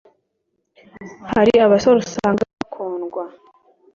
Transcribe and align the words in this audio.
Hari 1.31 1.53
abasore 1.65 1.97
usanga 2.05 2.41
bakundwa 2.57 3.23